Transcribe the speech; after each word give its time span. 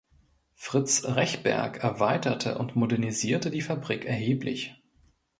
Fritz 0.55 1.05
Rechberg 1.05 1.83
erweiterte 1.83 2.57
und 2.57 2.75
modernisierte 2.75 3.51
die 3.51 3.61
Fabrik 3.61 4.03
erheblich. 4.05 4.81